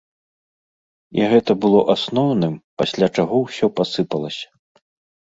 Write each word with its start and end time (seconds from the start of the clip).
І 1.17 1.21
гэта 1.33 1.51
было 1.65 1.79
асноўным, 1.95 2.55
пасля 2.83 3.07
чаго 3.19 3.35
ўсё 3.43 3.65
пасыпалася. 3.81 4.47